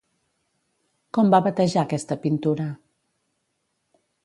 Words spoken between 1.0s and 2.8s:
Com va batejar aquesta pintura?